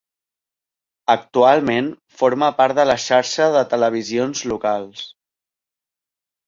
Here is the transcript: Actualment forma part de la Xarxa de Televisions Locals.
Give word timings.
Actualment 1.15 1.91
forma 2.21 2.51
part 2.63 2.81
de 2.81 2.87
la 2.93 2.97
Xarxa 3.07 3.51
de 3.59 3.65
Televisions 3.75 4.43
Locals. 4.55 5.07